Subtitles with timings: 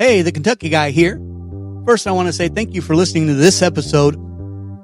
[0.00, 1.20] Hey, the Kentucky guy here.
[1.84, 4.14] First, I want to say thank you for listening to this episode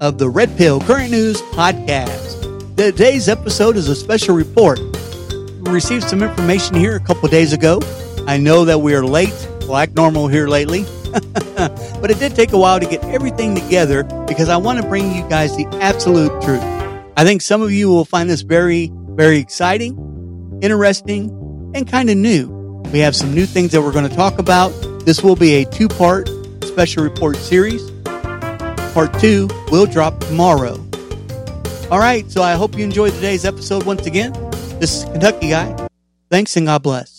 [0.01, 2.77] of the Red Pill Current News Podcast.
[2.77, 4.81] Today's episode is a special report.
[5.61, 7.81] We received some information here a couple days ago.
[8.27, 12.59] I know that we are late, like normal here lately, but it did take a
[12.59, 16.65] while to get everything together because I want to bring you guys the absolute truth.
[17.17, 21.31] I think some of you will find this very, very exciting, interesting,
[21.73, 22.49] and kind of new.
[22.93, 24.73] We have some new things that we're going to talk about.
[25.05, 26.29] This will be a two part
[26.63, 27.91] special report series.
[28.95, 30.83] Part two will drop tomorrow.
[31.91, 34.33] All right, so I hope you enjoyed today's episode once again.
[34.81, 35.89] This is Kentucky Guy.
[36.31, 37.14] Thanks and God bless.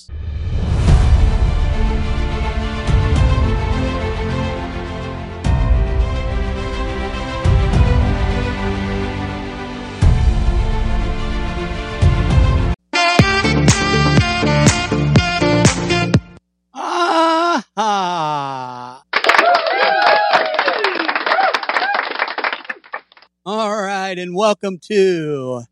[23.47, 25.65] All right, and welcome to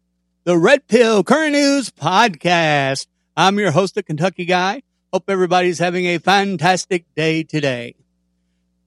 [0.43, 3.07] the Red Pill Current News Podcast.
[3.35, 4.83] I'm your host, the Kentucky Guy.
[5.11, 7.95] Hope everybody's having a fantastic day today.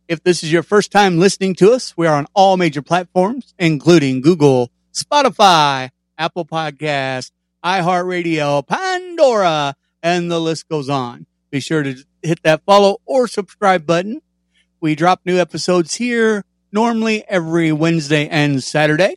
[0.06, 3.55] If this is your first time listening to us, we are on all major platforms,
[3.59, 7.33] including Google, Spotify, Apple Podcast,
[7.65, 11.27] iHeartRadio, Pandora, and the list goes on.
[11.50, 14.23] Be sure to hit that follow or subscribe button.
[14.81, 16.45] We drop new episodes here
[16.77, 19.17] normally every Wednesday and Saturday.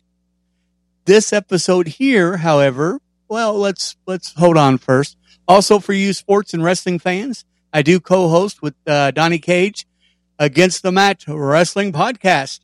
[1.04, 5.18] This episode here, however, well, let's, let's hold on first.
[5.46, 9.86] Also for you sports and wrestling fans, I do co-host with uh, Donnie Cage
[10.38, 12.60] against the mat wrestling podcast.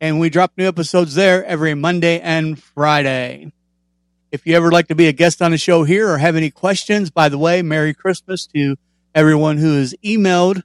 [0.00, 3.52] And we drop new episodes there every Monday and Friday.
[4.32, 6.50] If you ever like to be a guest on the show here or have any
[6.50, 8.76] questions, by the way, Merry Christmas to
[9.14, 10.62] everyone who has emailed.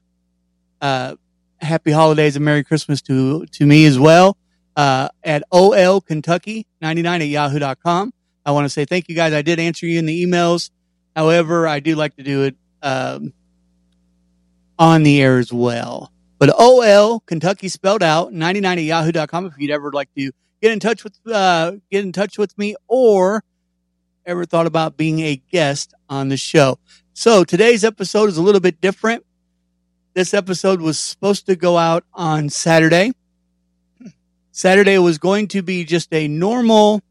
[0.80, 1.16] Uh,
[1.64, 4.38] happy holidays and Merry Christmas to, to me as well.
[4.76, 8.12] Uh, at OL Kentucky 99 at yahoo.com.
[8.46, 9.32] I want to say thank you guys.
[9.34, 10.72] I did answer you in the emails.
[11.16, 13.34] However, I do like to do it, um,
[14.80, 16.12] on the air as well.
[16.40, 20.32] But OL Kentucky spelled out 99 at yahoo.com if you'd ever like to
[20.62, 23.44] get in touch with, uh, get in touch with me or
[24.26, 26.80] ever thought about being a guest on the show.
[27.14, 29.26] So today's episode is a little bit different.
[30.14, 33.14] This episode was supposed to go out on Saturday.
[34.52, 37.02] Saturday was going to be just a normal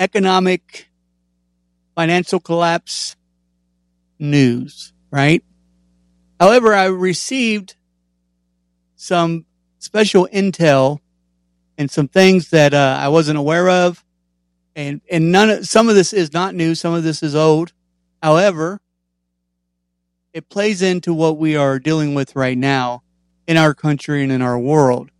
[0.00, 0.88] economic
[1.94, 3.14] financial collapse
[4.18, 5.44] news, right?
[6.40, 7.76] However, I received
[8.96, 9.44] some
[9.78, 10.98] special intel
[11.78, 14.04] and some things that uh, I wasn't aware of,
[14.74, 16.74] and and none of some of this is not new.
[16.74, 17.72] Some of this is old.
[18.20, 18.80] However,
[20.32, 23.02] it plays into what we are dealing with right now
[23.46, 25.10] in our country and in our world.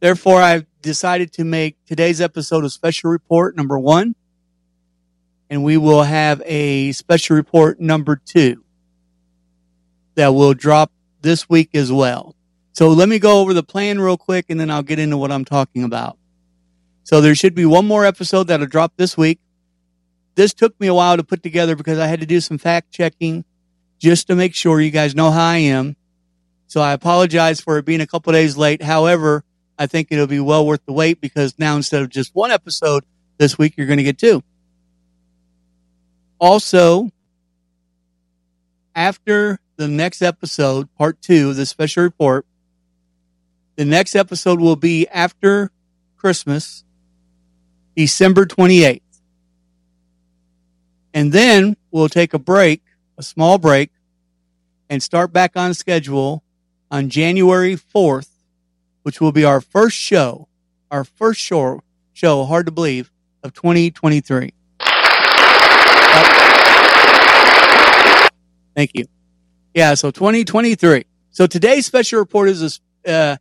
[0.00, 4.16] Therefore, I've decided to make today's episode a special report number one,
[5.48, 8.64] and we will have a special report number two
[10.16, 10.90] that will drop
[11.20, 12.34] this week as well.
[12.72, 15.30] So let me go over the plan real quick and then I'll get into what
[15.30, 16.18] I'm talking about.
[17.04, 19.38] So there should be one more episode that'll drop this week
[20.34, 22.90] this took me a while to put together because I had to do some fact
[22.90, 23.44] checking
[24.02, 25.94] just to make sure you guys know how I am.
[26.66, 28.82] So I apologize for it being a couple days late.
[28.82, 29.44] However,
[29.78, 33.04] I think it'll be well worth the wait because now instead of just one episode
[33.38, 34.42] this week, you're going to get two.
[36.40, 37.10] Also,
[38.96, 42.44] after the next episode, part two of the special report,
[43.76, 45.70] the next episode will be after
[46.16, 46.82] Christmas,
[47.94, 49.00] December 28th.
[51.14, 52.82] And then we'll take a break,
[53.22, 53.90] a small break,
[54.90, 56.42] and start back on schedule
[56.90, 58.28] on January 4th,
[59.04, 60.48] which will be our first show,
[60.90, 63.12] our first show, show, hard to believe,
[63.44, 64.52] of 2023.
[68.74, 69.04] Thank you.
[69.72, 71.04] Yeah, so 2023.
[71.30, 73.36] So today's special report is, uh,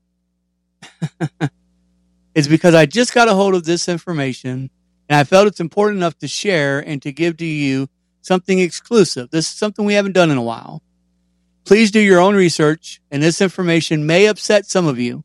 [2.36, 4.70] is because I just got a hold of this information
[5.10, 7.90] and I felt it's important enough to share and to give to you
[8.22, 9.30] something exclusive.
[9.32, 10.82] This is something we haven't done in a while.
[11.66, 15.24] Please do your own research, and this information may upset some of you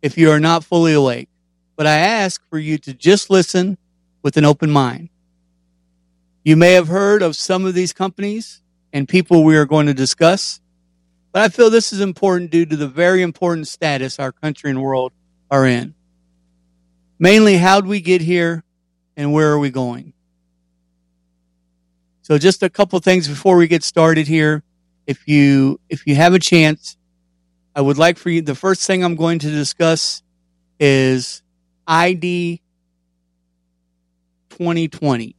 [0.00, 1.28] if you are not fully awake.
[1.76, 3.78] But I ask for you to just listen
[4.22, 5.10] with an open mind.
[6.44, 8.62] You may have heard of some of these companies
[8.92, 10.60] and people we are going to discuss,
[11.30, 14.82] but I feel this is important due to the very important status our country and
[14.82, 15.12] world
[15.50, 15.94] are in.
[17.18, 18.64] Mainly, how did we get here
[19.16, 20.14] and where are we going?
[22.28, 24.62] So just a couple things before we get started here.
[25.06, 26.98] if you if you have a chance,
[27.74, 28.42] I would like for you.
[28.42, 30.22] The first thing I'm going to discuss
[30.78, 31.42] is
[31.86, 32.60] ID
[34.50, 35.36] 2020.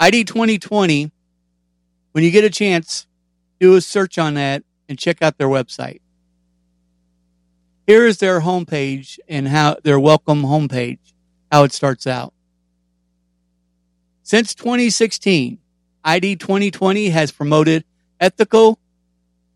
[0.00, 1.12] ID 2020.
[2.12, 3.06] When you get a chance,
[3.60, 6.00] do a search on that and check out their website.
[7.86, 11.12] Here is their homepage and how their welcome homepage,
[11.52, 12.32] how it starts out.
[14.22, 15.58] Since 2016,
[16.08, 17.84] ID 2020 has promoted
[18.18, 18.78] ethical,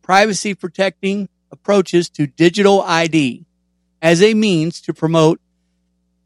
[0.02, 3.46] privacy protecting approaches to digital ID
[4.02, 5.40] as a means to promote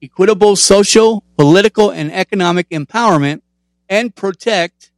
[0.02, 3.40] equitable social, political, and economic empowerment
[3.88, 4.90] and protect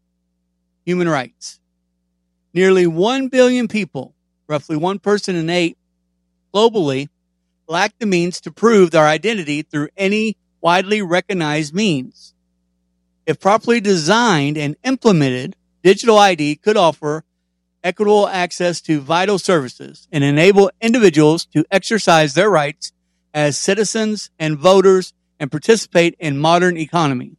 [0.87, 1.61] human rights.
[2.55, 4.15] Nearly 1 billion people,
[4.49, 5.77] roughly one person in eight
[6.55, 7.11] globally,
[7.69, 12.33] lack the means to prove their identity through any widely recognized means.
[13.29, 17.25] If properly designed and implemented, digital ID could offer
[17.85, 22.91] equitable access to vital services and enable individuals to exercise their rights
[23.35, 27.37] as citizens and voters and participate in modern economy.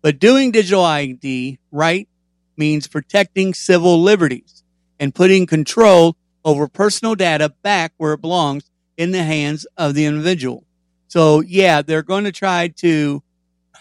[0.00, 2.08] But doing digital ID right
[2.56, 4.64] means protecting civil liberties
[4.98, 10.06] and putting control over personal data back where it belongs in the hands of the
[10.06, 10.64] individual.
[11.08, 13.22] So yeah, they're going to try to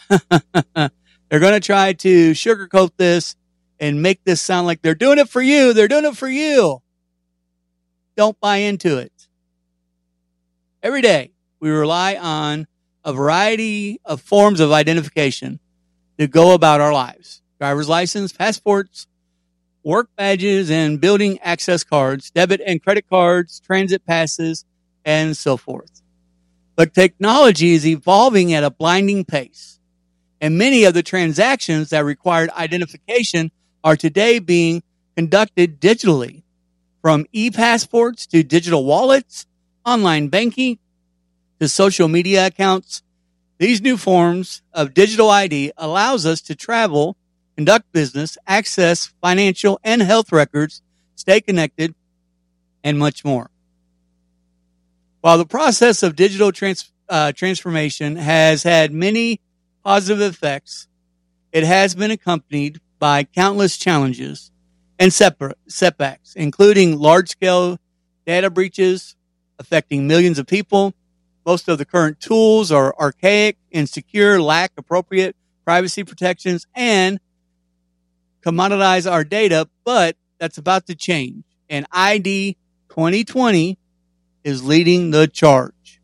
[1.29, 3.35] They're going to try to sugarcoat this
[3.79, 5.73] and make this sound like they're doing it for you.
[5.73, 6.81] They're doing it for you.
[8.15, 9.11] Don't buy into it.
[10.81, 12.67] Every day, we rely on
[13.03, 15.59] a variety of forms of identification
[16.17, 19.07] to go about our lives driver's license, passports,
[19.83, 24.63] work badges, and building access cards, debit and credit cards, transit passes,
[25.03, 26.03] and so forth.
[26.75, 29.76] But technology is evolving at a blinding pace
[30.39, 33.51] and many of the transactions that required identification
[33.83, 34.83] are today being
[35.15, 36.43] conducted digitally
[37.01, 39.45] from e-passports to digital wallets,
[39.85, 40.77] online banking
[41.59, 43.01] to social media accounts.
[43.57, 47.17] These new forms of digital ID allows us to travel,
[47.55, 50.81] conduct business, access financial and health records,
[51.15, 51.95] stay connected,
[52.83, 53.49] and much more.
[55.21, 59.39] While the process of digital trans, uh, transformation has had many
[59.87, 60.89] positive effects,
[61.53, 64.51] it has been accompanied by countless challenges
[64.99, 67.77] and setbacks, including large scale
[68.25, 69.15] data breaches
[69.59, 70.93] affecting millions of people.
[71.45, 77.21] Most of the current tools are archaic, insecure, lack appropriate privacy protections, and
[78.45, 81.45] commoditize our data, but that's about to change.
[81.69, 82.57] And ID
[82.89, 83.77] 2020
[84.43, 86.01] is leading the charge.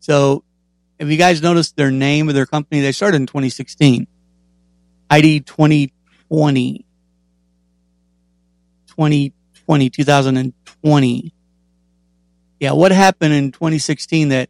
[0.00, 0.43] So
[0.98, 2.80] have you guys noticed their name of their company?
[2.80, 4.06] They started in 2016.
[5.10, 6.84] ID 2020.
[8.86, 11.34] 2020, 2020.
[12.60, 14.48] Yeah, what happened in 2016 that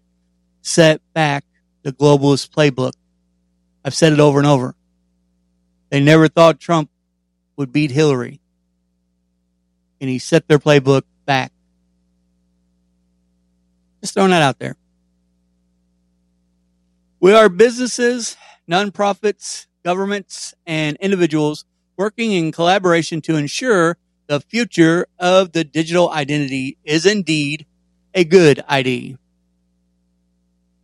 [0.62, 1.44] set back
[1.82, 2.92] the globalist playbook?
[3.84, 4.74] I've said it over and over.
[5.90, 6.90] They never thought Trump
[7.56, 8.40] would beat Hillary.
[10.00, 11.52] And he set their playbook back.
[14.00, 14.76] Just throwing that out there.
[17.24, 18.36] We are businesses,
[18.70, 21.64] nonprofits, governments, and individuals
[21.96, 27.64] working in collaboration to ensure the future of the digital identity is indeed
[28.12, 29.16] a good ID.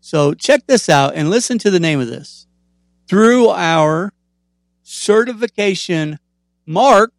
[0.00, 2.46] So check this out and listen to the name of this.
[3.06, 4.14] Through our
[4.82, 6.18] certification
[6.64, 7.12] mark,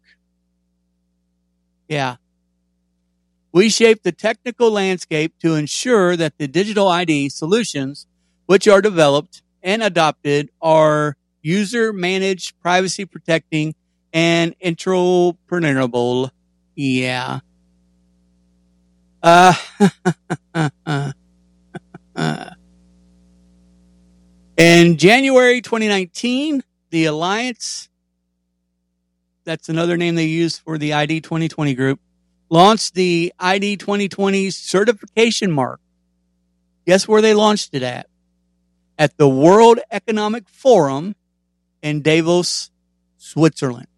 [1.86, 2.16] yeah,
[3.52, 8.08] we shape the technical landscape to ensure that the digital ID solutions
[8.52, 13.74] which are developed and adopted are user managed, privacy protecting,
[14.12, 16.30] and interoperable.
[16.76, 17.40] Yeah.
[19.22, 19.54] Uh,
[24.58, 27.88] in January 2019, the Alliance,
[29.46, 32.00] that's another name they use for the ID 2020 group,
[32.50, 35.80] launched the ID 2020 certification mark.
[36.86, 38.08] Guess where they launched it at?
[39.02, 41.16] At the World Economic Forum
[41.82, 42.70] in Davos,
[43.16, 43.88] Switzerland.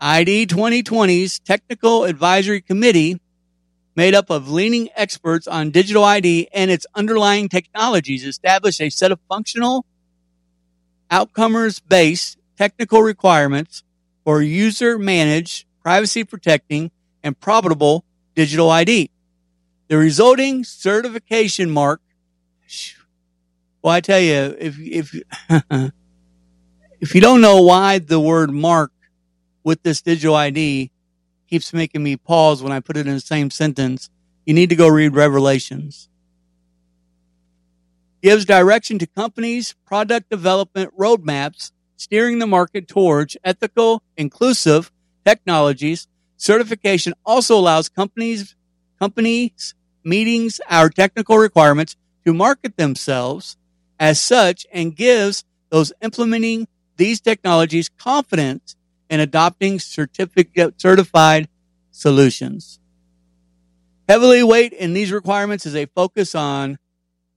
[0.00, 3.20] ID 2020's Technical Advisory Committee,
[3.94, 9.12] made up of leading experts on digital ID and its underlying technologies, established a set
[9.12, 9.84] of functional,
[11.10, 13.82] outcomers based technical requirements
[14.24, 16.90] for user managed, privacy protecting,
[17.22, 18.02] and profitable
[18.34, 19.10] digital ID.
[19.88, 22.00] The resulting certification mark
[23.86, 25.14] well, I tell you, if if
[27.00, 28.90] if you don't know why the word mark
[29.62, 30.90] with this digital ID
[31.48, 34.10] keeps making me pause when I put it in the same sentence.
[34.44, 36.08] You need to go read Revelations.
[38.24, 44.90] Gives direction to companies, product development roadmaps, steering the market towards ethical, inclusive
[45.24, 46.08] technologies.
[46.36, 48.56] Certification also allows companies,
[48.98, 53.56] companies meetings our technical requirements to market themselves
[53.98, 58.76] as such and gives those implementing these technologies confidence
[59.10, 61.48] in adopting certificate certified
[61.90, 62.78] solutions.
[64.08, 66.78] Heavily weight in these requirements is a focus on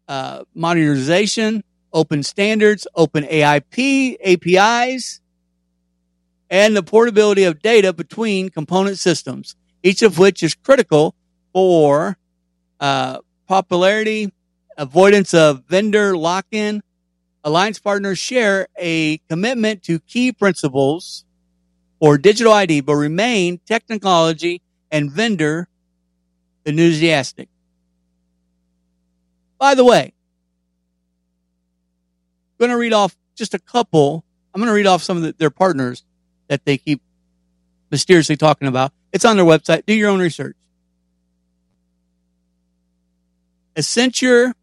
[0.08, 1.64] uh, modernization,
[1.94, 5.22] open standards, open AIP, APIs,
[6.50, 11.16] and the portability of data between component systems, each of which is critical
[11.54, 12.18] for
[12.80, 14.32] uh, popularity,
[14.80, 16.82] avoidance of vendor lock-in.
[17.44, 21.26] Alliance partners share a commitment to key principles
[22.00, 25.68] or digital ID, but remain technology and vendor
[26.66, 27.50] enthusiastic.
[29.60, 30.14] By the way,
[32.60, 34.24] I'm going to read off just a couple.
[34.54, 36.04] I'm going to read off some of the, their partners
[36.48, 37.02] that they keep
[37.92, 38.94] mysteriously talking about.
[39.12, 39.86] It's on their website.
[39.86, 40.56] Do your own research.
[43.76, 44.54] Accenture,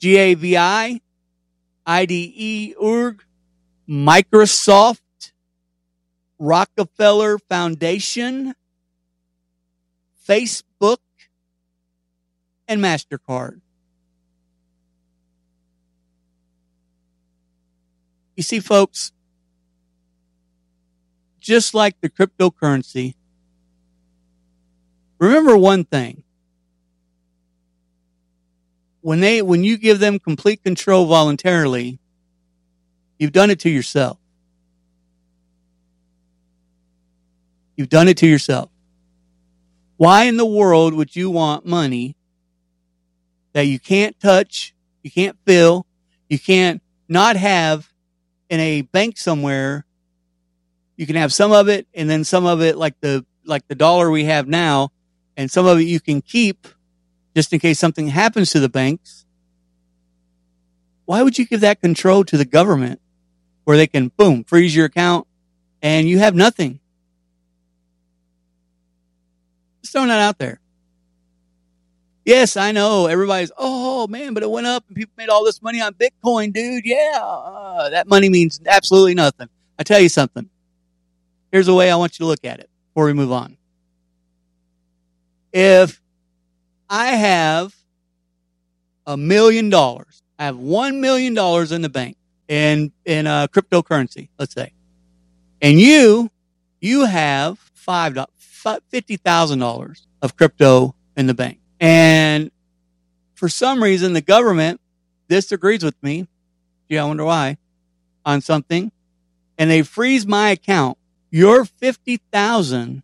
[0.00, 1.00] GAVI,
[1.86, 3.24] IDE org,
[3.88, 5.00] Microsoft,
[6.38, 8.54] Rockefeller Foundation,
[10.28, 10.98] Facebook,
[12.68, 13.60] and MasterCard.
[18.36, 19.12] You see, folks,
[21.40, 23.14] just like the cryptocurrency,
[25.18, 26.22] remember one thing.
[29.06, 32.00] When they, when you give them complete control voluntarily,
[33.20, 34.18] you've done it to yourself.
[37.76, 38.68] You've done it to yourself.
[39.96, 42.16] Why in the world would you want money
[43.52, 45.86] that you can't touch, you can't feel,
[46.28, 47.88] you can't not have
[48.50, 49.86] in a bank somewhere?
[50.96, 53.76] You can have some of it and then some of it like the like the
[53.76, 54.90] dollar we have now
[55.36, 56.66] and some of it you can keep
[57.36, 59.26] just in case something happens to the banks.
[61.04, 62.98] Why would you give that control to the government
[63.64, 65.28] where they can boom freeze your account
[65.82, 66.80] and you have nothing?
[69.82, 70.60] Just throwing that out there.
[72.24, 75.60] Yes, I know everybody's, oh man, but it went up and people made all this
[75.60, 76.86] money on Bitcoin, dude.
[76.86, 79.50] Yeah, uh, that money means absolutely nothing.
[79.78, 80.48] I tell you something.
[81.52, 83.58] Here's the way I want you to look at it before we move on.
[85.52, 86.00] If
[86.88, 87.74] I have
[89.06, 92.16] a million dollars, I have one million dollars in the bank
[92.48, 94.72] in in uh, cryptocurrency, let's say,
[95.60, 96.30] and you
[96.80, 98.16] you have five
[98.66, 101.58] $50,000 of crypto in the bank.
[101.80, 102.50] And
[103.34, 104.80] for some reason, the government
[105.28, 106.26] disagrees with me.
[106.88, 107.58] Yeah, I wonder why
[108.24, 108.90] on something.
[109.58, 110.98] And they freeze my account.
[111.30, 113.02] Your 50,000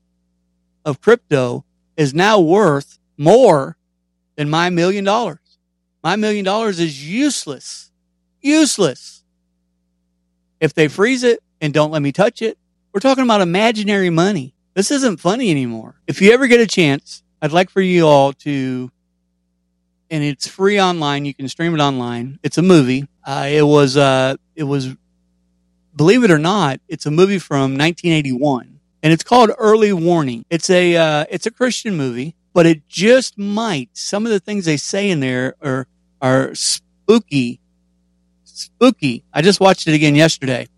[0.85, 1.65] of crypto
[1.97, 3.77] is now worth more
[4.37, 5.39] than my million dollars.
[6.03, 7.91] My million dollars is useless.
[8.41, 9.25] Useless.
[10.61, 12.59] If they freeze it and don't let me touch it,
[12.93, 14.55] we're talking about imaginary money.
[14.75, 15.97] This isn't funny anymore.
[16.07, 18.91] If you ever get a chance, I'd like for you all to,
[20.11, 21.25] and it's free online.
[21.25, 22.39] You can stream it online.
[22.43, 23.09] It's a movie.
[23.25, 24.95] Uh, it was, uh, it was,
[25.95, 30.45] believe it or not, it's a movie from 1981 and it's called Early Warning.
[30.49, 34.65] It's a, uh, it's a Christian movie, but it just might, some of the things
[34.65, 35.87] they say in there are,
[36.21, 37.61] are spooky,
[38.45, 39.25] spooky.
[39.33, 40.69] I just watched it again yesterday.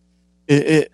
[0.46, 0.92] It, it,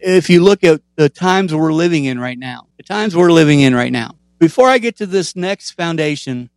[0.00, 3.60] if you look at the times we're living in right now, the times we're living
[3.60, 4.16] in right now.
[4.38, 6.50] Before I get to this next foundation,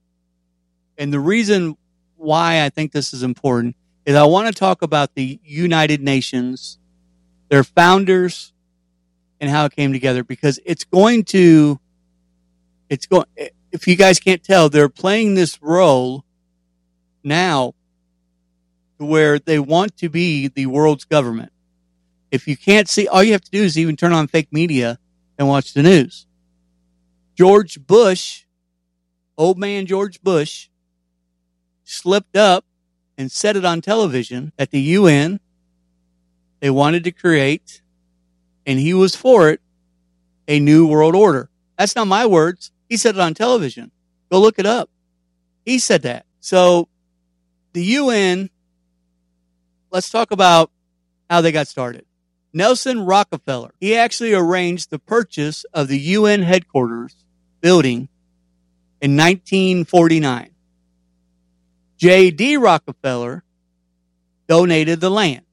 [0.97, 1.77] and the reason
[2.17, 3.75] why I think this is important
[4.05, 6.77] is I want to talk about the United Nations,
[7.49, 8.53] their founders,
[9.39, 11.79] and how it came together because it's going to,
[12.89, 13.25] it's going,
[13.71, 16.25] if you guys can't tell, they're playing this role
[17.23, 17.73] now
[18.99, 21.51] to where they want to be the world's government.
[22.31, 24.99] If you can't see, all you have to do is even turn on fake media
[25.37, 26.25] and watch the news.
[27.35, 28.43] George Bush,
[29.37, 30.69] old man George Bush,
[31.83, 32.65] slipped up
[33.17, 35.39] and said it on television at the UN.
[36.59, 37.81] They wanted to create,
[38.65, 39.61] and he was for it,
[40.47, 41.49] a new world order.
[41.77, 42.71] That's not my words.
[42.91, 43.89] He said it on television.
[44.29, 44.89] Go look it up.
[45.63, 46.25] He said that.
[46.41, 46.89] So
[47.71, 48.49] the UN,
[49.91, 50.71] let's talk about
[51.29, 52.03] how they got started.
[52.51, 53.73] Nelson Rockefeller.
[53.79, 57.15] He actually arranged the purchase of the UN headquarters
[57.61, 58.09] building
[58.99, 60.51] in 1949.
[61.95, 62.57] J.D.
[62.57, 63.45] Rockefeller
[64.49, 65.45] donated the land.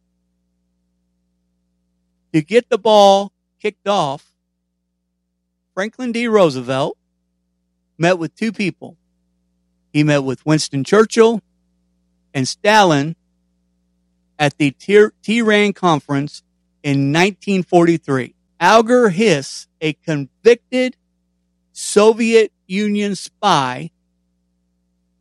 [2.34, 3.30] To get the ball
[3.62, 4.34] kicked off,
[5.72, 6.26] Franklin D.
[6.26, 6.97] Roosevelt
[7.98, 8.96] met with two people.
[9.92, 11.40] He met with Winston Churchill
[12.32, 13.16] and Stalin
[14.38, 16.42] at the Tehran Conference
[16.82, 18.34] in 1943.
[18.60, 20.96] Alger Hiss, a convicted
[21.72, 23.90] Soviet Union spy,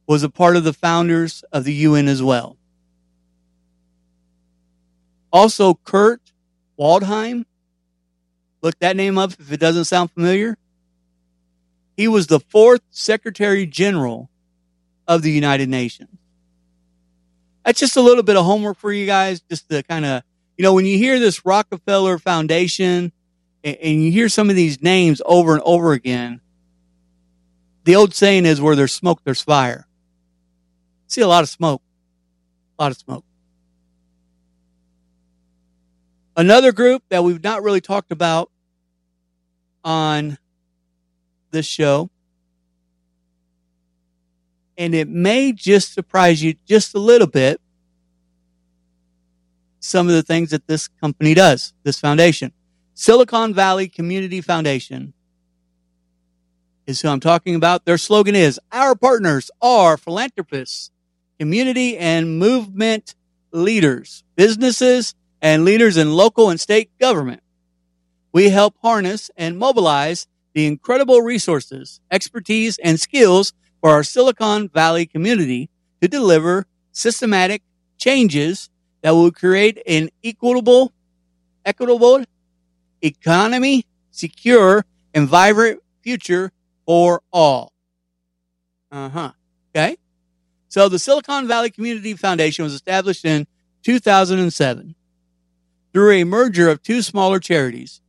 [0.08, 2.58] was a part of the founders of the UN as well.
[5.32, 6.22] Also, Kurt
[6.80, 7.46] Waldheim.
[8.62, 10.58] Look that name up if it doesn't sound familiar.
[11.98, 14.30] He was the fourth Secretary General
[15.08, 16.10] of the United Nations.
[17.66, 20.24] That's just a little bit of homework for you guys, just to kind of,
[20.58, 23.12] you know, when you hear this Rockefeller Foundation
[23.64, 26.40] and, and you hear some of these names over and over again,
[27.84, 29.88] the old saying is where there's smoke, there's fire.
[31.08, 31.82] See a lot of smoke.
[32.78, 33.26] A lot of smoke.
[36.36, 38.52] Another group that we've not really talked about
[39.84, 40.38] on
[41.52, 42.10] this show,
[44.78, 47.60] and it may just surprise you just a little bit,
[49.80, 52.52] some of the things that this company does, this foundation.
[52.94, 55.14] Silicon Valley Community Foundation
[56.86, 57.86] is who I'm talking about.
[57.86, 60.92] Their slogan is Our partners are philanthropists,
[61.40, 63.16] community and movement
[63.52, 67.42] leaders, businesses, and leaders in local and state government.
[68.34, 75.06] We help harness and mobilize the incredible resources, expertise, and skills for our Silicon Valley
[75.06, 75.70] community
[76.02, 77.62] to deliver systematic
[78.00, 78.68] changes
[79.04, 80.92] that will create an equitable,
[81.64, 82.24] equitable
[83.04, 84.84] economy, secure,
[85.14, 86.52] and vibrant future
[86.88, 87.72] for all.
[88.92, 89.32] Uh huh.
[89.76, 89.96] Okay.
[90.70, 93.46] So the Silicon Valley Community Foundation was established in
[93.84, 94.96] 2007
[95.94, 98.02] through a merger of two smaller charities,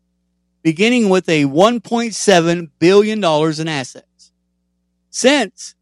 [0.63, 4.33] beginning with a $1.7 billion in assets.
[5.11, 5.75] Since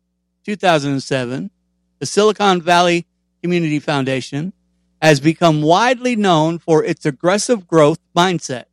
[0.45, 1.51] 2007,
[1.99, 3.07] the Silicon Valley
[3.43, 4.53] Community Foundation
[5.01, 8.65] has become widely known for its aggressive growth mindset.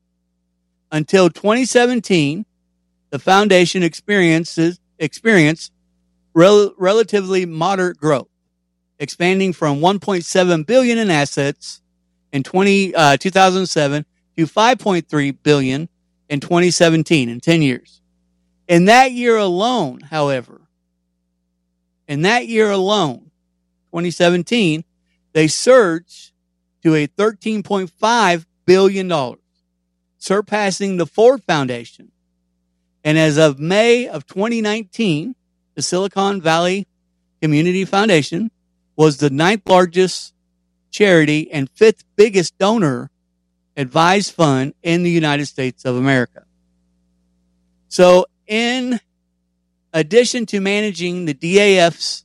[0.91, 2.45] Until 2017,
[3.09, 5.71] the foundation experiences, experienced
[6.33, 8.29] rel- relatively moderate growth,
[8.99, 11.81] expanding from 1.7 billion in assets
[12.31, 14.05] in 20, uh, 2007
[14.37, 15.89] to 5.3 billion
[16.33, 18.01] in 2017 in 10 years.
[18.67, 20.61] In that year alone, however,
[22.07, 23.29] in that year alone,
[23.91, 24.83] 2017,
[25.33, 26.31] they surged
[26.81, 29.35] to a $13.5 billion,
[30.17, 32.11] surpassing the Ford Foundation.
[33.03, 35.35] And as of May of 2019,
[35.75, 36.87] the Silicon Valley
[37.43, 38.49] Community Foundation
[38.95, 40.33] was the ninth largest
[40.89, 43.11] charity and fifth biggest donor
[43.75, 46.45] advised fund in the United States of America.
[47.87, 48.99] So, in
[49.93, 52.23] addition to managing the DAFs,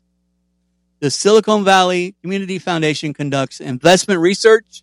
[1.00, 4.82] the Silicon Valley Community Foundation conducts investment research,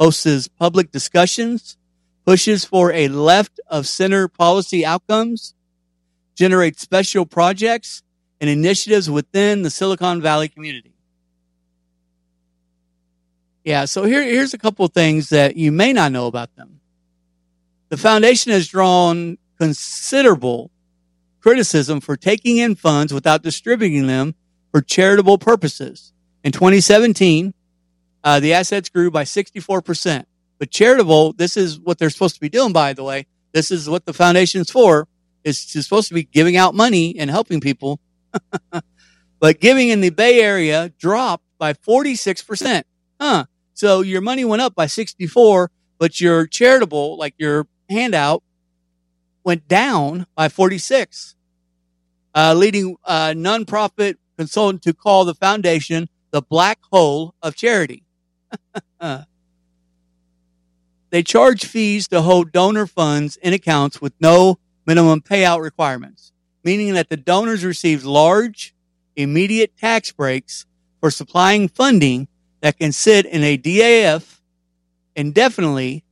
[0.00, 1.76] hosts public discussions,
[2.24, 5.54] pushes for a left of center policy outcomes,
[6.34, 8.02] generates special projects
[8.40, 10.92] and initiatives within the Silicon Valley community.
[13.68, 16.80] Yeah, so here, here's a couple of things that you may not know about them.
[17.90, 20.70] The foundation has drawn considerable
[21.40, 24.34] criticism for taking in funds without distributing them
[24.72, 26.14] for charitable purposes.
[26.42, 27.52] In 2017,
[28.24, 30.24] uh, the assets grew by 64%.
[30.58, 33.26] But charitable, this is what they're supposed to be doing, by the way.
[33.52, 35.06] This is what the foundation's for.
[35.44, 38.00] It's supposed to be giving out money and helping people.
[39.40, 42.84] but giving in the Bay Area dropped by 46%.
[43.20, 43.44] Huh.
[43.78, 48.42] So your money went up by 64, but your charitable, like your handout,
[49.44, 51.36] went down by 46,
[52.34, 58.02] uh, leading a uh, nonprofit consultant to call the foundation the black hole of charity.
[61.10, 66.32] they charge fees to hold donor funds in accounts with no minimum payout requirements,
[66.64, 68.74] meaning that the donors receive large,
[69.14, 70.66] immediate tax breaks
[71.00, 72.26] for supplying funding
[72.60, 74.40] that can sit in a DAF
[75.14, 76.04] indefinitely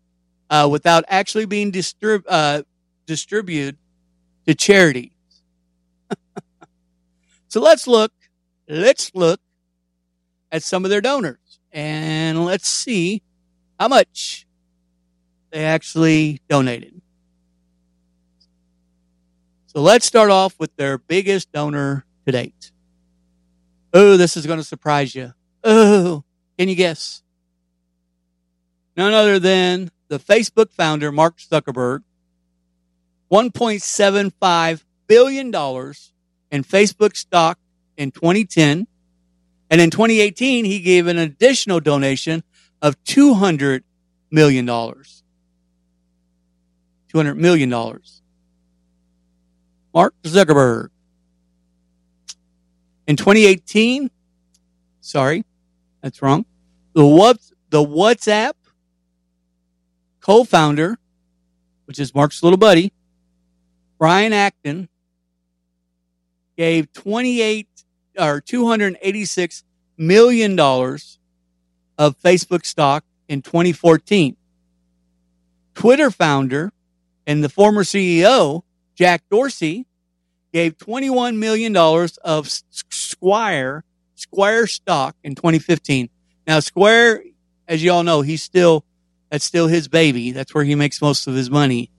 [0.50, 2.62] uh, without actually being distrib- uh,
[3.06, 3.76] distributed
[4.46, 5.10] to charities.
[7.48, 8.12] so let's look,
[8.68, 9.40] let's look
[10.52, 13.22] at some of their donors and let's see
[13.78, 14.46] how much
[15.50, 17.00] they actually donated.
[19.66, 22.72] So let's start off with their biggest donor to date.
[23.92, 25.32] Oh, this is going to surprise you.
[25.64, 26.24] Oh,
[26.58, 27.22] can you guess?
[28.96, 32.02] None other than the Facebook founder, Mark Zuckerberg,
[33.30, 35.52] $1.75 billion in
[36.64, 37.58] Facebook stock
[37.96, 38.88] in 2010.
[39.68, 42.44] And in 2018, he gave an additional donation
[42.80, 43.82] of $200
[44.30, 44.66] million.
[44.66, 45.22] $200
[47.36, 47.70] million.
[49.92, 50.88] Mark Zuckerberg.
[53.06, 54.10] In 2018,
[55.00, 55.44] sorry,
[56.02, 56.44] that's wrong.
[56.94, 57.38] The what
[57.70, 58.52] the WhatsApp
[60.20, 60.98] co-founder,
[61.86, 62.92] which is Mark's little buddy,
[63.98, 64.88] Brian Acton,
[66.56, 67.68] gave 28
[68.18, 69.64] or 286
[69.98, 71.18] million dollars
[71.98, 74.36] of Facebook stock in 2014.
[75.74, 76.72] Twitter founder
[77.26, 78.62] and the former CEO,
[78.94, 79.86] Jack Dorsey,
[80.52, 82.48] gave $21 million of
[82.90, 83.84] Square,
[84.16, 86.08] Square stock in 2015.
[86.46, 87.22] Now, Square,
[87.68, 88.84] as you all know, he's still,
[89.30, 90.32] that's still his baby.
[90.32, 91.90] That's where he makes most of his money.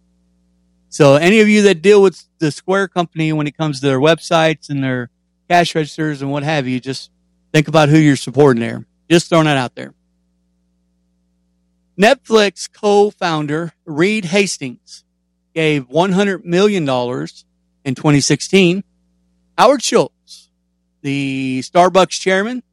[0.90, 4.00] So any of you that deal with the Square company when it comes to their
[4.00, 5.10] websites and their
[5.50, 7.12] cash registers and what have you, just
[7.54, 8.86] think about who you're supporting there.
[9.10, 9.94] Just throwing that out there.
[12.00, 15.04] Netflix co-founder Reed Hastings
[15.54, 18.84] gave $100 million in 2016.
[19.58, 20.14] Howard Schultz,
[21.02, 22.64] the Starbucks chairman,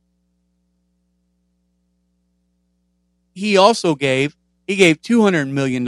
[3.35, 5.85] he also gave, he gave $200 million.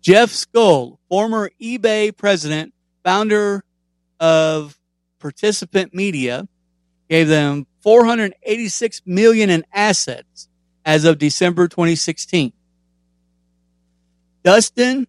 [0.00, 3.64] Jeff Skoll, former eBay president, founder
[4.20, 4.78] of
[5.18, 6.46] Participant Media,
[7.08, 10.48] gave them 486 million in assets
[10.84, 12.52] as of December 2016.
[14.44, 15.06] Dustin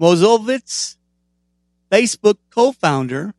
[0.00, 0.96] Moskovitz,
[1.90, 3.34] Facebook co-founder,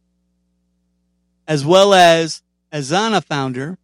[1.50, 3.80] as well as Asana founder,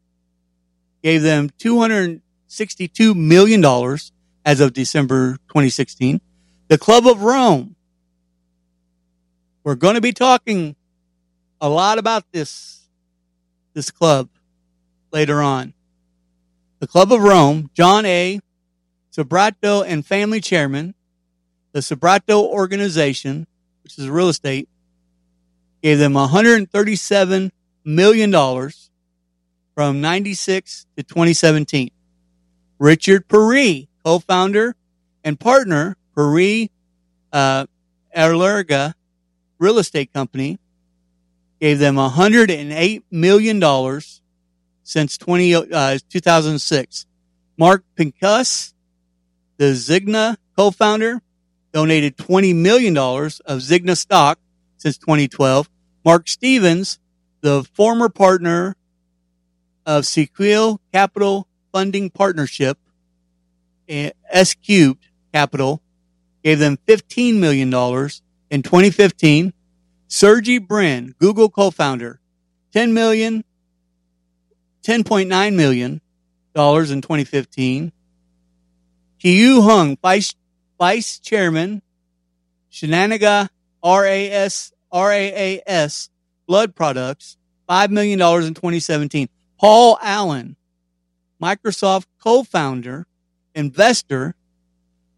[1.02, 3.98] gave them $262 million
[4.46, 6.22] as of December 2016.
[6.68, 7.76] The Club of Rome.
[9.64, 10.76] We're going to be talking
[11.60, 12.84] a lot about this,
[13.74, 14.30] this club
[15.12, 15.74] later on.
[16.80, 18.40] The Club of Rome, John A.
[19.12, 20.94] Sobrato and family chairman,
[21.72, 23.48] the Sobrato organization,
[23.84, 24.70] which is real estate,
[25.86, 27.52] gave them $137
[27.84, 28.32] million
[29.76, 31.92] from 96 to 2017.
[32.80, 34.76] Richard Peery, co-founder
[35.24, 36.72] and partner, Peery
[37.32, 37.68] uh,
[38.18, 38.96] Arrillaga
[39.60, 40.58] Real Estate Company,
[41.62, 44.02] gave them $108 million
[44.82, 47.06] since 20, uh, 2006.
[47.60, 48.74] Mark Pincus,
[49.58, 51.22] the Zynga co-founder,
[51.72, 54.40] donated $20 million of Zynga stock
[54.78, 55.70] since 2012.
[56.06, 57.00] Mark Stevens,
[57.42, 58.76] the former partner
[59.88, 62.78] of Sequoia Capital Funding Partnership,
[63.90, 65.82] eh, S Cubed Capital,
[66.44, 67.70] gave them $15 million
[68.52, 69.52] in 2015.
[70.08, 72.20] Sergey Brin, Google co-founder,
[72.72, 73.44] 10 million,
[74.84, 76.02] 10.9 million
[76.54, 77.92] dollars in 2015.
[79.20, 80.36] Kieu Hoang, vice
[80.78, 81.82] vice chairman,
[82.72, 83.50] Shenaniga
[83.84, 86.10] RAS, RAAS
[86.48, 87.38] blood products,
[87.70, 89.28] $5 million in 2017.
[89.60, 90.56] Paul Allen,
[91.42, 93.06] Microsoft co-founder,
[93.54, 94.36] investor,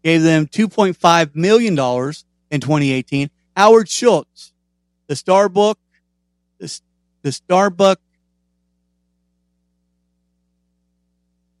[0.02, 3.30] gave them $2.5 million in 2018.
[3.56, 4.52] Howard Schultz,
[5.06, 5.76] the Starbucks,
[6.58, 6.80] the,
[7.22, 8.00] the Starbuck.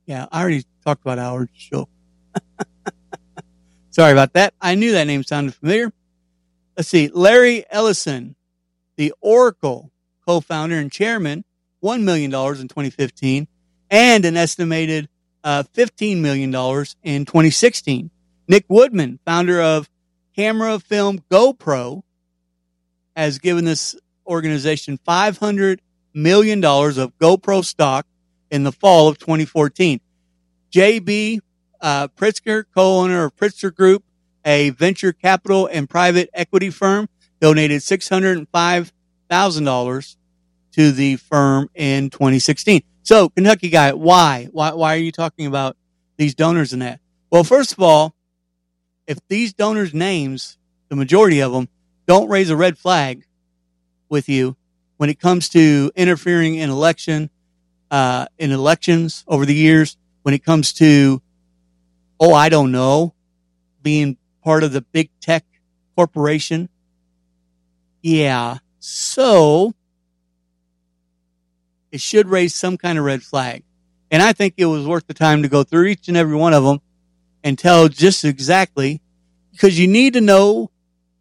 [0.06, 1.90] Yeah, I already talked about Howard Schultz.
[3.90, 4.54] Sorry about that.
[4.60, 5.92] I knew that name sounded familiar.
[6.78, 7.10] Let's see.
[7.12, 8.36] Larry Ellison,
[8.96, 9.90] the Oracle
[10.24, 11.44] co-founder and chairman,
[11.82, 13.48] $1 million in 2015
[13.90, 15.08] and an estimated
[15.42, 16.50] uh, $15 million
[17.02, 18.10] in 2016.
[18.46, 19.90] Nick Woodman, founder of
[20.36, 22.02] Camera Film GoPro,
[23.16, 25.80] has given this organization $500
[26.14, 28.06] million of GoPro stock
[28.52, 30.00] in the fall of 2014.
[30.70, 31.40] JB
[31.80, 34.04] uh, Pritzker, co-owner of Pritzker Group,
[34.48, 37.06] a venture capital and private equity firm,
[37.38, 40.16] donated $605,000
[40.72, 42.80] to the firm in 2016.
[43.02, 44.48] So, Kentucky guy, why?
[44.50, 45.76] Why, why are you talking about
[46.16, 47.00] these donors and that?
[47.30, 48.14] Well, first of all,
[49.06, 50.56] if these donors' names,
[50.88, 51.68] the majority of them,
[52.06, 53.26] don't raise a red flag
[54.08, 54.56] with you
[54.96, 57.28] when it comes to interfering in election,
[57.90, 61.20] uh, in elections over the years, when it comes to
[62.18, 63.12] oh, I don't know,
[63.82, 65.44] being part of the big tech
[65.96, 66.68] corporation.
[68.02, 68.58] Yeah.
[68.78, 69.74] So
[71.90, 73.64] it should raise some kind of red flag.
[74.10, 76.54] And I think it was worth the time to go through each and every one
[76.54, 76.80] of them
[77.44, 79.00] and tell just exactly
[79.52, 80.70] because you need to know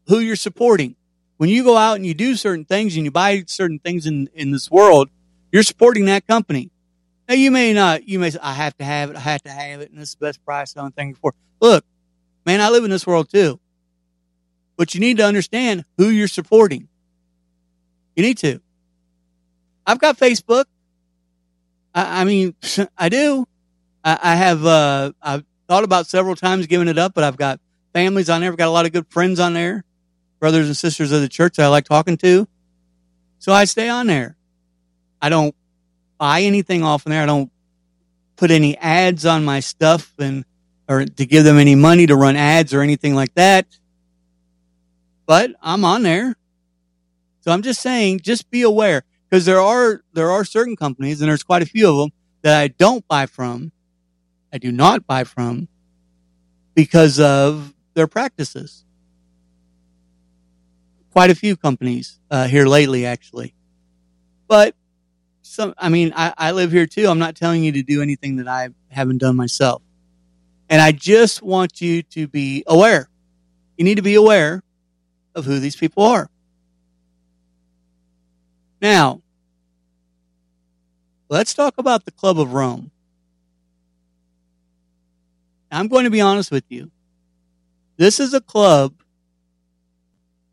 [0.08, 0.96] who you're supporting.
[1.38, 4.30] When you go out and you do certain things and you buy certain things in,
[4.34, 5.10] in this world,
[5.52, 6.72] you're supporting that company.
[7.28, 9.52] Now you may not, you may say, I have to have it, I have to
[9.52, 11.34] have it, and this is the best price on thing for.
[11.60, 11.84] Look,
[12.48, 13.60] man, I live in this world too.
[14.78, 16.88] But you need to understand who you're supporting.
[18.16, 18.62] You need to.
[19.86, 20.66] I've got Facebook.
[21.94, 22.56] I, I mean,
[22.98, 23.46] I do.
[24.04, 27.60] I, I have, uh, I've thought about several times giving it up, but I've got
[27.94, 28.50] families on there.
[28.50, 29.84] I've got a lot of good friends on there,
[30.40, 32.48] brothers and sisters of the church that I like talking to.
[33.40, 34.38] So I stay on there.
[35.22, 35.54] I don't
[36.18, 37.24] buy anything off in there.
[37.24, 37.52] I don't
[38.38, 40.46] put any ads on my stuff and
[40.90, 43.68] or to give them any money to run ads or anything like that.
[45.26, 46.36] But I'm on there.
[47.42, 51.30] So I'm just saying, just be aware because there are, there are certain companies and
[51.30, 53.72] there's quite a few of them that I don't buy from.
[54.52, 55.68] I do not buy from
[56.74, 58.86] because of their practices.
[61.12, 63.56] Quite a few companies uh, here lately, actually.
[64.48, 64.76] But
[65.42, 67.08] some, I mean, I, I live here too.
[67.08, 69.82] I'm not telling you to do anything that I haven't done myself.
[70.70, 73.10] And I just want you to be aware.
[73.78, 74.64] You need to be aware
[75.36, 76.30] of who these people are.
[78.82, 79.22] Now,
[81.30, 82.92] let's talk about the Club of Rome.
[85.72, 86.92] I'm going to be honest with you.
[87.98, 88.94] This is a club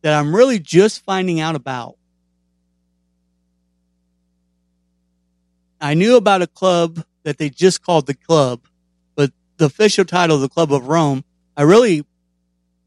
[0.02, 1.96] that I'm really just finding out about.
[5.80, 8.62] I knew about a club that they just called the club,
[9.56, 11.24] the official title of the Club of Rome,
[11.56, 12.04] I really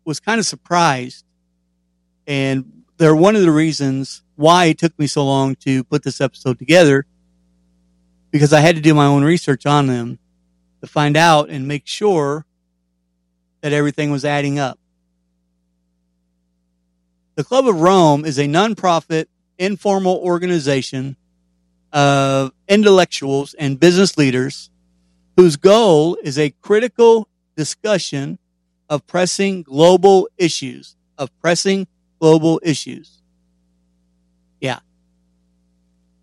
[0.05, 1.25] was kind of surprised.
[2.25, 6.21] And they're one of the reasons why it took me so long to put this
[6.21, 7.05] episode together
[8.31, 10.19] because I had to do my own research on them
[10.81, 12.45] to find out and make sure
[13.61, 14.77] that everything was adding up.
[17.35, 19.25] The Club of Rome is a nonprofit,
[19.57, 21.15] informal organization
[21.93, 24.69] of intellectuals and business leaders
[25.37, 28.39] whose goal is a critical discussion
[28.89, 31.87] of pressing global issues, of pressing
[32.19, 33.21] global issues.
[34.59, 34.79] Yeah.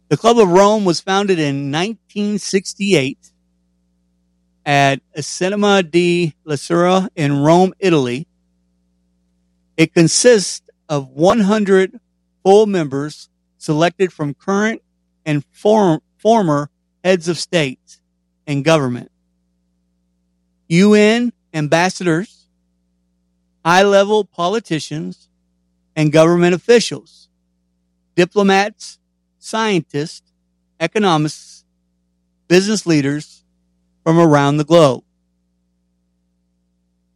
[0.08, 3.30] The Club of Rome was founded in 1968
[4.66, 8.26] at Cinema di Lasura in Rome, Italy.
[9.76, 12.00] It consists of 100
[12.42, 14.82] full members selected from current
[15.24, 16.68] and form, former
[17.04, 18.00] heads of state
[18.46, 19.10] and government,
[20.68, 22.46] UN ambassadors,
[23.64, 25.28] high level politicians,
[25.96, 27.28] and government officials,
[28.16, 28.98] diplomats,
[29.38, 30.32] scientists,
[30.80, 31.64] economists,
[32.48, 33.44] business leaders
[34.02, 35.04] from around the globe.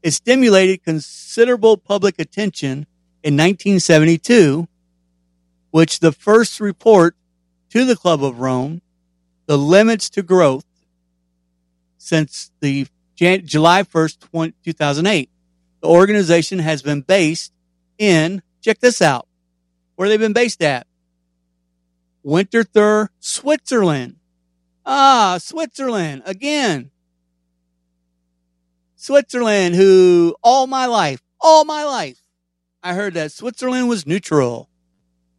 [0.02, 2.86] It stimulated considerable public attention
[3.22, 4.68] in 1972,
[5.70, 7.16] which the first report
[7.70, 8.80] to the Club of Rome
[9.46, 10.64] the limits to growth
[11.98, 15.30] since the Jan- July 1st, 20, 2008.
[15.82, 17.52] The organization has been based
[17.98, 19.28] in, check this out,
[19.96, 20.86] where they've been based at.
[22.24, 24.16] Winterthur, Switzerland.
[24.86, 26.90] Ah, Switzerland again.
[28.96, 32.18] Switzerland, who all my life, all my life,
[32.82, 34.68] I heard that Switzerland was neutral.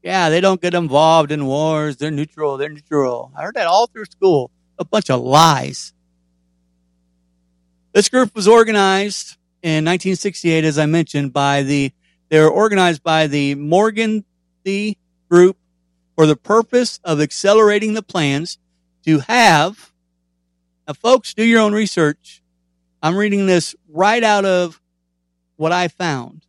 [0.03, 1.97] Yeah, they don't get involved in wars.
[1.97, 2.57] They're neutral.
[2.57, 3.31] They're neutral.
[3.35, 4.51] I heard that all through school.
[4.77, 5.93] A bunch of lies.
[7.91, 11.91] This group was organized in 1968, as I mentioned, by the,
[12.29, 14.25] they were organized by the Morgan
[14.63, 14.95] the
[15.27, 15.57] Group
[16.15, 18.59] for the purpose of accelerating the plans
[19.05, 19.91] to have,
[20.87, 22.43] now folks, do your own research.
[23.01, 24.79] I'm reading this right out of
[25.55, 26.45] what I found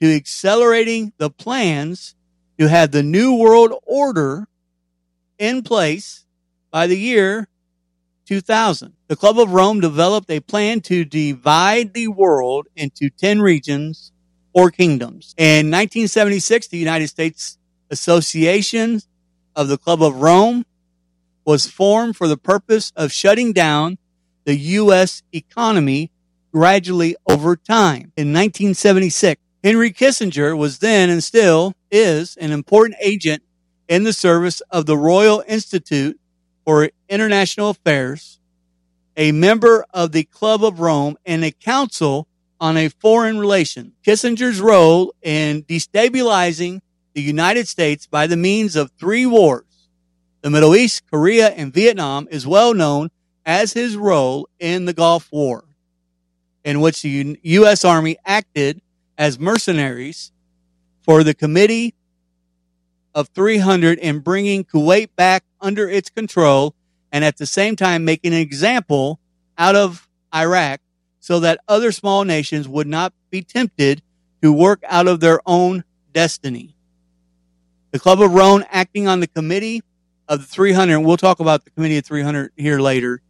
[0.00, 2.14] to accelerating the plans
[2.58, 4.46] to have the New World Order
[5.38, 6.26] in place
[6.70, 7.48] by the year
[8.30, 8.92] 2000.
[9.08, 14.12] The Club of Rome developed a plan to divide the world into 10 regions
[14.52, 15.34] or kingdoms.
[15.36, 17.58] In 1976, the United States
[17.90, 19.00] Association
[19.56, 20.64] of the Club of Rome
[21.44, 23.98] was formed for the purpose of shutting down
[24.44, 25.24] the U.S.
[25.32, 26.12] economy
[26.52, 28.12] gradually over time.
[28.16, 33.42] In 1976, Henry Kissinger was then and still is an important agent
[33.88, 36.20] in the service of the Royal Institute
[36.64, 38.38] for International Affairs,
[39.16, 42.28] a member of the Club of Rome and a council
[42.60, 43.92] on a foreign relation.
[44.06, 46.80] Kissinger's role in destabilizing
[47.14, 49.88] the United States by the means of three wars,
[50.42, 53.10] the Middle East, Korea, and Vietnam, is well known
[53.44, 55.64] as his role in the Gulf War,
[56.64, 57.84] in which the U.S.
[57.84, 58.80] Army acted
[59.18, 60.30] as mercenaries
[61.02, 61.94] for the Committee
[63.14, 66.74] of 300 in bringing Kuwait back under its control
[67.12, 69.20] and at the same time making an example
[69.58, 70.80] out of Iraq
[71.18, 74.02] so that other small nations would not be tempted
[74.42, 76.74] to work out of their own destiny.
[77.90, 79.82] The Club of Rome acting on the committee
[80.28, 83.20] of the 300, and we'll talk about the committee of 300 here later,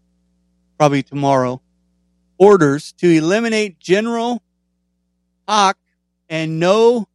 [0.78, 1.60] probably tomorrow,
[2.38, 4.42] orders to eliminate General
[5.48, 5.76] Haq
[6.28, 7.08] and no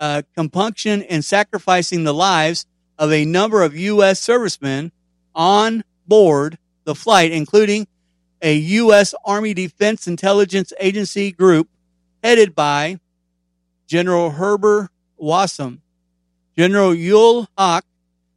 [0.00, 2.66] uh, compunction in sacrificing the lives
[2.98, 4.20] of a number of U.S.
[4.20, 4.92] servicemen
[5.34, 7.86] on board the flight, including
[8.42, 9.14] a U.S.
[9.24, 11.68] Army Defense Intelligence Agency group
[12.22, 13.00] headed by
[13.86, 15.80] General Herbert Wassom.
[16.56, 17.84] General Ul Haq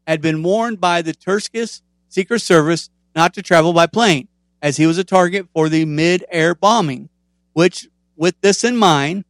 [0.07, 4.27] had been warned by the Turkish Secret Service not to travel by plane,
[4.61, 7.09] as he was a target for the mid-air bombing,
[7.53, 9.25] which, with this in mind,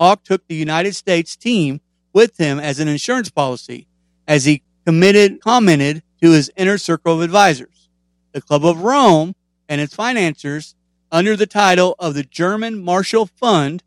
[0.00, 1.80] Haq took the United States team
[2.12, 3.86] with him as an insurance policy
[4.26, 7.88] as he committed, commented to his inner circle of advisors.
[8.32, 9.34] The Club of Rome
[9.68, 10.74] and its financiers
[11.10, 13.82] under the title of the German Marshall Fund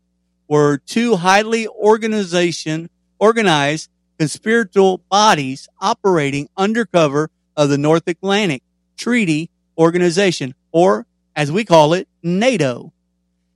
[0.46, 8.62] were two highly organization, organized conspiratorial bodies operating undercover of the North Atlantic
[8.96, 12.92] Treaty Organization, or as we call it, NATO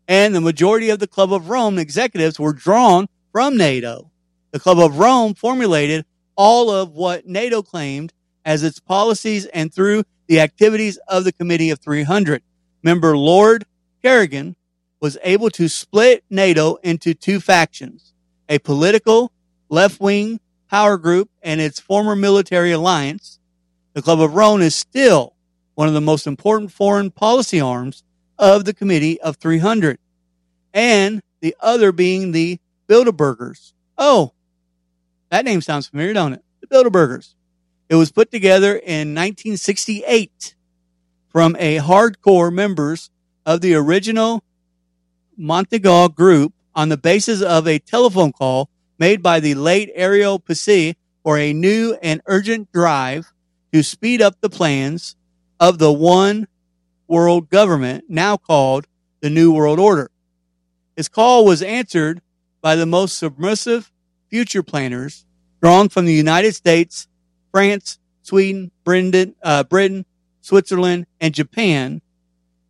[0.09, 4.11] and the majority of the Club of Rome executives were drawn from NATO.
[4.51, 8.12] The Club of Rome formulated all of what NATO claimed
[8.44, 12.42] as its policies and through the activities of the Committee of 300.
[12.83, 13.64] Member Lord
[14.03, 14.57] Carrington
[15.00, 18.12] was able to split NATO into two factions,
[18.48, 19.33] a political
[19.68, 23.38] left-wing power group and its former military alliance.
[23.94, 25.35] The Club of Rome is still
[25.74, 28.05] one of the most important foreign policy arms
[28.38, 29.98] of the Committee of 300,
[30.72, 33.72] and the other being the Bilderbergers.
[33.98, 34.33] Oh,
[35.31, 36.44] that name sounds familiar, don't it?
[36.61, 37.35] The Bilderbergers.
[37.90, 40.55] It was put together in 1968
[41.29, 43.11] from a hardcore members
[43.44, 44.44] of the original
[45.37, 50.94] Morgenthau group on the basis of a telephone call made by the late Aurelio Peccei
[51.24, 53.33] for a new and urgent drive
[53.72, 55.16] to speed up the plans
[55.59, 56.46] of the one
[57.09, 58.87] world government, now called
[59.20, 60.12] the New World Order.
[60.94, 62.22] His call was answered
[62.61, 63.90] by the most submissive
[64.29, 65.26] future planners
[65.61, 67.09] drawn from the United States,
[67.53, 70.05] France, Sweden, Britain, uh, Britain,
[70.41, 72.01] Switzerland, and Japan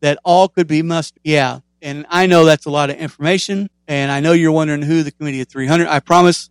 [0.01, 1.21] that all could be mustered.
[1.25, 1.61] Yeah.
[1.83, 3.71] And I know that's a lot of information.
[3.89, 5.87] And I know you're wondering who the committee of 300.
[5.87, 6.51] I promise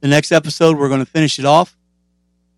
[0.00, 1.76] the next episode, we're going to finish it off.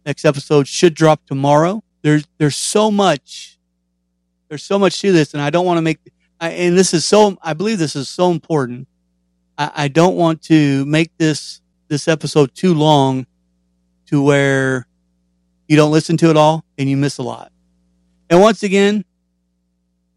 [0.05, 1.83] Next episode should drop tomorrow.
[2.02, 3.59] There's, there's so much,
[4.48, 5.35] there's so much to this.
[5.35, 5.98] And I don't want to make,
[6.40, 8.88] I, and this is so, I believe this is so important.
[9.59, 13.26] I, I don't want to make this, this episode too long
[14.07, 14.87] to where
[15.68, 17.52] you don't listen to it all and you miss a lot.
[18.31, 19.05] And once again,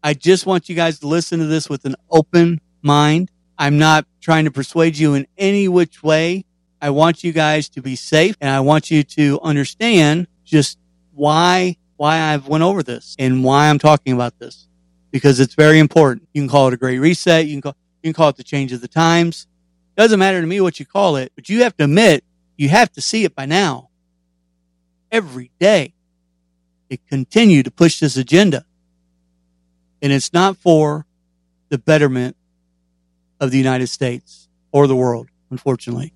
[0.02, 3.30] I just want you guys to listen to this with an open mind.
[3.58, 6.44] I'm not trying to persuade you in any which way.
[6.80, 10.78] I want you guys to be safe and I want you to understand just
[11.12, 14.66] why, why I've went over this and why I'm talking about this
[15.10, 16.28] because it's very important.
[16.32, 17.46] You can call it a great reset.
[17.46, 19.46] You can call, you can call it the change of the times.
[19.96, 22.24] Doesn't matter to me what you call it, but you have to admit
[22.56, 23.89] you have to see it by now.
[25.12, 25.94] Every day,
[26.88, 28.64] it continue to push this agenda,
[30.00, 31.04] and it's not for
[31.68, 32.36] the betterment
[33.40, 36.12] of the United States or the world, unfortunately.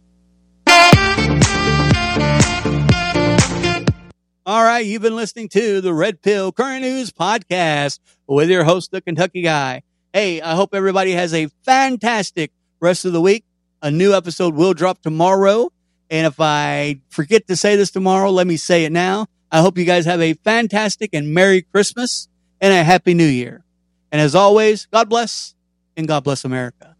[4.47, 7.99] All right, you've been listening to the Red Pill Current News Podcast
[8.29, 9.83] with your host, the Kentucky Guy.
[10.13, 13.45] Hey, I hope everybody has a fantastic rest of the week.
[13.83, 15.71] A new episode will drop tomorrow.
[16.11, 19.27] And if I forget to say this tomorrow, let me say it now.
[19.51, 22.29] I hope you guys have a fantastic and Merry Christmas
[22.61, 23.65] and a Happy New Year.
[24.11, 25.55] And as always, God bless
[25.97, 26.94] and God bless America.